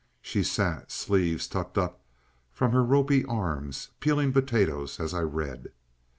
[0.23, 2.01] She sat, sleeves tucked up
[2.51, 5.71] from her ropy arms, peeling potatoes as I read.